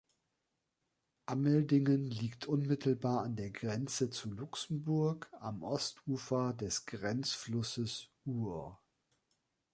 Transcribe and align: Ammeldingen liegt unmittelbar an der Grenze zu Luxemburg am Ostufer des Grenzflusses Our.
Ammeldingen 1.27 2.09
liegt 2.09 2.47
unmittelbar 2.47 3.21
an 3.21 3.35
der 3.35 3.51
Grenze 3.51 4.09
zu 4.09 4.31
Luxemburg 4.33 5.31
am 5.39 5.61
Ostufer 5.61 6.53
des 6.55 6.87
Grenzflusses 6.87 8.09
Our. 8.25 8.81